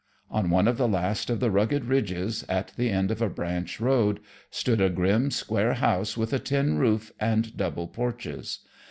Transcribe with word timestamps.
On 0.31 0.49
one 0.49 0.67
of 0.67 0.77
the 0.79 0.87
last 0.87 1.29
of 1.29 1.39
the 1.39 1.51
rugged 1.51 1.85
ridges, 1.85 2.43
at 2.49 2.73
the 2.75 2.89
end 2.89 3.11
of 3.11 3.21
a 3.21 3.29
branch 3.29 3.79
road, 3.79 4.19
stood 4.49 4.81
a 4.81 4.89
grim 4.89 5.29
square 5.29 5.75
house 5.75 6.17
with 6.17 6.33
a 6.33 6.39
tin 6.39 6.79
roof 6.79 7.11
and 7.19 7.55
double 7.55 7.87
porches. 7.87 8.61